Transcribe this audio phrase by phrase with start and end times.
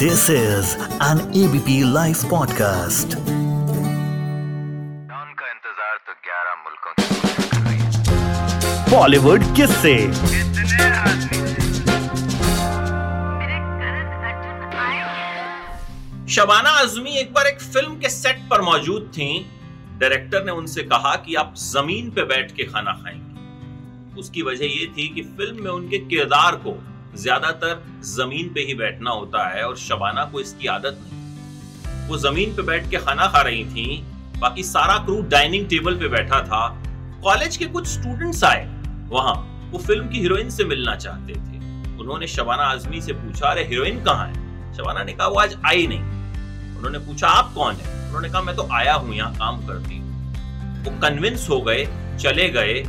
[0.00, 0.76] This is
[1.06, 3.14] an ABP Life podcast.
[5.08, 6.92] Don का इंतज़ार तो 11 मुल्कों
[8.92, 9.92] बॉलीवुड किस से
[16.34, 19.34] शबाना आजमी एक बार एक फ़िल्म के सेट पर मौजूद थीं।
[20.00, 24.86] डायरेक्टर ने उनसे कहा कि आप ज़मीन पे बैठ के खाना खाएँगे। उसकी वजह यह
[24.98, 26.72] थी कि फ़िल्म में उनके किरदार को
[27.16, 32.54] ज़्यादातर ज़मीन पे ही बैठना होता है और शबाना को इसकी आदत नहीं। वो ज़मीन
[32.54, 34.02] पे बैठ के खाना खा रही थी,
[34.38, 36.68] बाकी सारा क्रू डाइनिंग टेबल पे बैठा था।
[37.22, 38.64] कॉलेज के कुछ स्टूडेंट्स आए।
[39.08, 39.34] वहाँ
[39.72, 41.58] वो फ़िल्म की हीरोइन से मिलना चाहते थे।
[41.98, 44.34] उन्होंने शबाना आजमी से पूछा, अरे हीरोइन कहाँ है?
[44.74, 46.00] शबाना ने कहा, वो आज आई नहीं।
[46.76, 48.06] उन्होंने पूछा, आप कौन है?
[48.06, 50.08] उन्होंने कहा, मैं तो आया हूँ, यहाँ काम करती हूँ।
[50.84, 51.86] वो कन्विंस हो गए,
[52.20, 52.82] चले गए।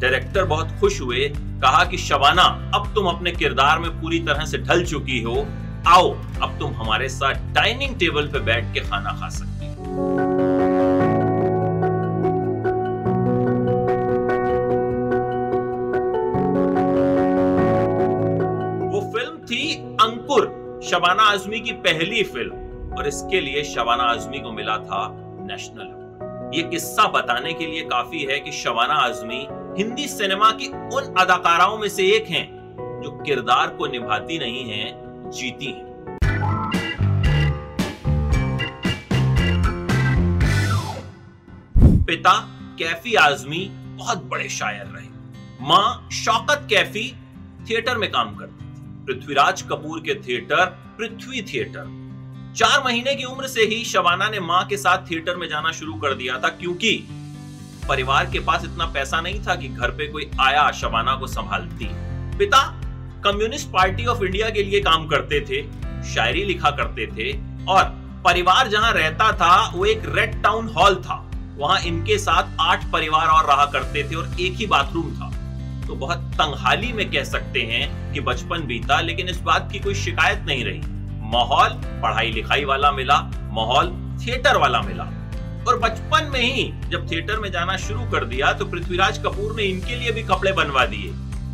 [0.00, 2.42] डायरेक्टर बहुत खुश हुए, कहा कि, शबाना,
[2.74, 5.46] अब तुम अपने किरदार में पूरी तरह से ढल चुकी हो।
[5.86, 6.10] आओ,
[6.42, 9.74] अब तुम हमारे साथ डाइनिंग टेबल पे बैठ के खाना खा सकती हो।
[18.90, 22.52] वो फ़िल्म थी अंकुर, शबाना आजमी की पहली फ़िल्म,
[22.98, 25.06] और इसके लिए शबाना आजमी को मिला था
[25.40, 25.98] नेशनल
[26.54, 31.76] ये किस्सा बताने के लिए काफ़ी है कि शबाना आजमी हिंदी सिनेमा की उन अदाकाराओं
[31.78, 32.46] में से एक हैं,
[33.02, 35.88] जो किरदार को निभाती नहीं हैं, जीती हैं।
[42.04, 42.34] पिता
[42.78, 45.06] कैफी आजमी बहुत बड़े शायर रहे।
[45.60, 47.06] माँ शौकत कैफी
[47.70, 50.64] थिएटर में काम करती थी। पृथ्वीराज कपूर के थिएटर,
[50.98, 51.98] पृथ्वी थिएटर।
[52.56, 55.94] चार महीने की उम्र से ही शबाना ने माँ के साथ थिएटर में जाना शुरू
[55.94, 56.92] कर दिया था, क्योंकि
[57.88, 61.88] परिवार के पास इतना पैसा नहीं था कि घर पे कोई आया शबाना को संभालती।
[62.38, 62.62] पिता
[63.24, 65.62] कम्युनिस्ट पार्टी ऑफ़ इंडिया के लिए काम करते थे,
[66.04, 67.32] शायरी लिखा करते थे
[67.68, 67.84] और
[68.24, 73.26] परिवार जहाँ रहता था, वो एक रेड टाउन हॉल था। वहाँ इनके साथ आठ परिवार
[73.26, 75.30] और रहा करते थे और एक ही बाथरूम था।
[75.86, 79.94] तो बहुत तंगहाली में कह सकते हैं कि बचपन बीता, लेकिन इस बात की कोई
[79.94, 80.80] शिकायत नहीं रही।
[81.32, 81.68] माहौल
[82.02, 83.20] पढ़ाई लिखाई वाला मिला,
[83.52, 83.88] माहौल
[84.20, 85.04] थिएटर वाला मिला।
[85.70, 89.62] और बचपन में ही जब थिएटर में जाना शुरू कर दिया तो पृथ्वीराज कपूर ने
[89.64, 91.10] इनके लिए भी कपड़े बनवा दिए।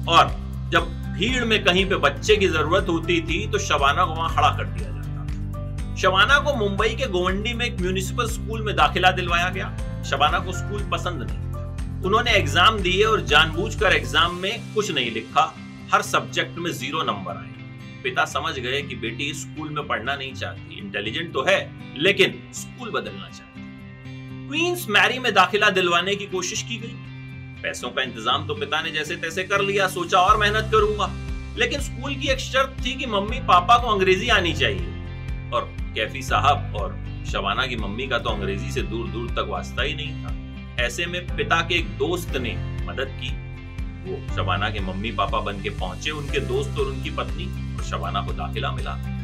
[0.09, 0.29] और
[0.73, 4.51] जब भीड़ में कहीं पे बच्चे की ज़रूरत होती थी तो शबाना को वहाँ खड़ा
[4.57, 9.49] कर दिया जाता शबाना को मुंबई के गोवंडी में एक म्यूनिसिपल स्कूल में दाखिला दिलवाया
[9.51, 15.11] गया। शबाना को स्कूल पसंद नहीं उन्होंने एग्ज़ाम दिए और जानबूझकर एग्ज़ाम में कुछ नहीं
[15.11, 15.53] लिखा।
[15.93, 20.33] हर सब्जेक्ट में ज़ीरो नंबर आए। पिता समझ गए कि बेटी स्कूल में पढ़ना नहीं
[20.35, 21.59] चाहती। इंटेलिजेंट तो है,
[21.99, 23.56] लेकिन स्कूल बदलना चाहती।
[24.49, 26.93] क्वींस मैरी में दाखिला दिलवाने की कोशिश की गई।
[27.63, 31.11] पैसों का इंतज़ाम तो पिता ने जैसे तैसे कर लिया, सोचा और मेहनत करूँगा।
[31.59, 35.65] लेकिन स्कूल की एक शर्त थी कि मम्मी पापा को अंग्रेज़ी आनी चाहिए। और
[35.95, 36.95] कैफी साहब और
[37.33, 41.07] शबाना की मम्मी का तो अंग्रेज़ी से दूर दूर तक वास्ता ही नहीं था। ऐसे
[41.07, 42.55] में पिता के एक दोस्त ने
[42.87, 43.31] मदद की।
[44.07, 48.21] वो शबाना के मम्मी पापा बन के पहुँचे, उनके दोस्त और उनकी पत्नी, और शबाना
[48.21, 49.16] को दाखिला मिला।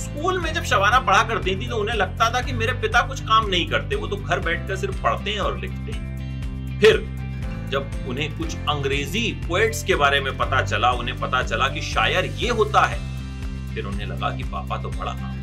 [0.00, 3.20] स्कूल में जब शबाना पढ़ा करती थी तो उन्हें लगता था कि मेरे पिता कुछ
[3.22, 6.98] काम नहीं करते। वो तो घर बैठकर सिर्फ़ पढ़ते हैं और लिखते हैं। फिर
[7.70, 12.24] जब उन्हें कुछ अंग्रेज़ी पोएट्स के बारे में पता चला, उन्हें पता चला कि शायर
[12.36, 12.98] ये होता है,
[13.74, 15.38] फिर उन्हें लगा कि पापा तो बड़ा काम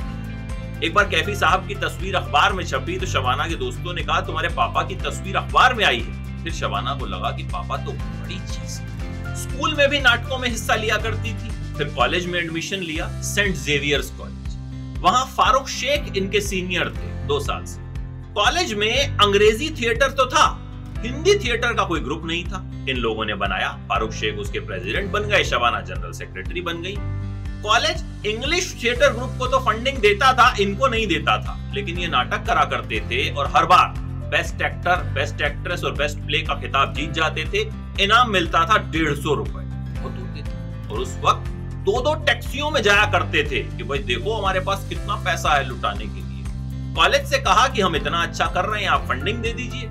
[0.83, 4.19] एक बार कैफी साहब की तस्वीर अखबार में छपी तो शबाना के दोस्तों ने कहा,
[4.21, 7.91] तुम्हारे पापा की तस्वीर अखबार में आई है। फिर शबाना को लगा कि पापा तो
[7.91, 8.79] बड़ी चीज़
[9.39, 13.55] स्कूल में भी नाटकों में हिस्सा लिया करती थी। फिर कॉलेज में एडमिशन लिया सेंट
[13.55, 14.36] जेवियर्स कॉलेज
[14.97, 17.85] वहाँ फारूक शेख इनके सीनियर थे, दो साल से।
[18.33, 20.45] कॉलेज में अंग्रेज़ी थिएटर तो था,
[20.99, 25.11] हिंदी थिएटर का कोई ग्रुप नहीं था। इन लोगों ने बनाया, फारूक शेख उसके प्रेसिडेंट
[25.11, 26.95] बन गए, शबाना जनरल सेक्रेटरी बन गई।
[27.63, 32.07] कॉलेज इंग्लिश थिएटर ग्रुप को तो फंडिंग देता था, इनको नहीं देता था, लेकिन ये
[32.07, 33.93] नाटक करा करते थे और हर बार
[34.29, 37.61] बेस्ट एक्टर, बेस्ट एक्ट्रेस और बेस्ट प्ले का खिताब जीत जाते थे,
[38.03, 39.65] इनाम मिलता था डेढ़ सौ रुपए।
[40.01, 41.51] होते थे। और उस वक्त
[41.87, 45.67] दो दो टैक्सियों में जाया करते थे कि भाई देखो हमारे पास कितना पैसा है
[45.67, 49.37] लुटाने के लिए। कॉलेज से कहा कि हम इतना अच्छा कर रहे हैं, आप फंडिंग
[49.37, 49.89] दे दीजिए।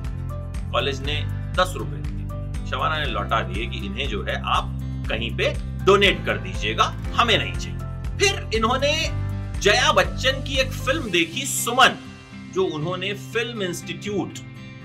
[0.72, 1.14] कॉलेज ने
[1.52, 4.78] दस रुपए दिए। शबाना ने लौटा दिए कि इन्हें जो है आप
[5.08, 5.54] कहीं पे
[5.84, 6.84] डोनेट कर दीजिएगा,
[7.14, 8.92] हमें नहीं चाहिए। फिर इन्होंने
[9.60, 11.99] जया बच्चन की एक फ़िल्म देखी, सुमन,
[12.54, 14.38] जो उन्होंने फ़िल्म इंस्टीट्यूट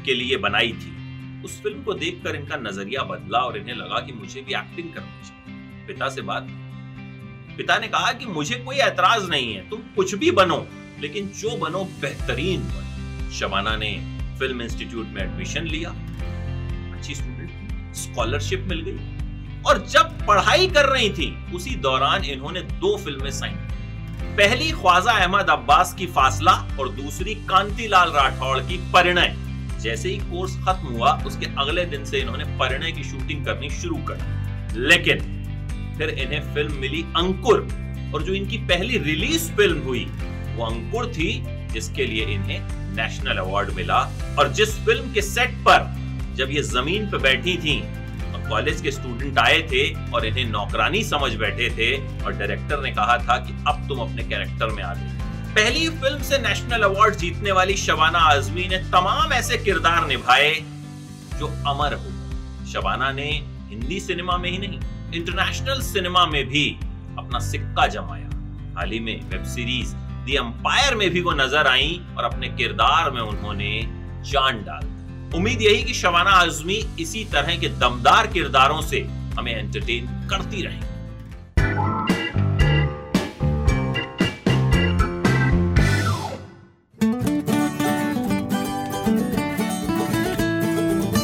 [0.05, 4.13] के लिए बनाई थी। उस फ़िल्म को देखकर इनका नज़रिया बदला और इन्हें लगा कि
[4.13, 6.47] मुझे भी एक्टिंग करनी चाहिए। पिता से बात
[7.57, 10.67] पिता ने कहा कि मुझे कोई ऐतराज नहीं है, तुम कुछ भी बनो,
[10.99, 13.91] लेकिन जो बनो बेहतरीन बनो। शबाना ने
[14.39, 15.89] फ़िल्म इंस्टीट्यूट में एडमिशन लिया।
[16.93, 22.97] अच्छी स्टूडेंट स्कॉलरशिप मिल गई। और जब पढ़ाई कर रही थी, उसी दौरान इन्होंने दो
[22.97, 23.55] फ़िल्में साइन
[24.37, 29.35] पहली ख्वाजा अहमद अब्बास की फासला और दूसरी कांतिलाल राठौड़ की परिणय।
[29.81, 33.95] जैसे ही कोर्स खत्म हुआ, उसके अगले दिन से इन्होंने परिणय की शूटिंग करनी शुरू
[33.95, 35.40] कर लेकिन
[36.01, 37.57] फिर इन्हें फ़िल्म मिली अंकुर।
[38.13, 40.05] और जो इनकी पहली रिलीज़ फ़िल्म हुई,
[40.55, 41.31] वो अंकुर थी,
[41.73, 42.59] जिसके लिए इन्हें
[42.95, 43.99] नेशनल अवार्ड मिला।
[44.39, 45.89] और जिस फ़िल्म के सेट पर
[46.37, 47.81] जब ये ज़मीन पर बैठी थी
[48.49, 51.91] कॉलेज के स्टूडेंट आए थे और इन्हें नौकरानी समझ बैठे थे,
[52.23, 55.19] और डायरेक्टर ने कहा था कि अब तुम अपने कैरेक्टर में आ गए
[55.55, 60.53] पहली फ़िल्म से नेशनल अवार्ड जीतने वाली शबाना आजमी ने तमाम ऐसे किरदार निभाए,
[61.39, 63.29] जो अमर हो शबाना ने
[63.69, 64.79] हिंदी सिनेमा में ही नहीं
[65.15, 66.65] इंटरनेशनल सिनेमा में भी
[67.19, 68.27] अपना सिक्का जमाया।
[68.75, 69.93] हाल ही में वेब सीरीज़
[70.25, 73.71] दी एम्पायर में भी वो नज़र आई और अपने किरदार में उन्होंने
[74.31, 74.85] जान डाल
[75.37, 78.99] उम्मीद यही कि शबाना आजमी इसी तरह के दमदार किरदारों से
[79.37, 80.89] हमें एंटरटेन करती रहेंगी।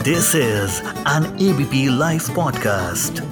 [0.07, 0.75] This is
[1.05, 3.26] an ABP Life podcast.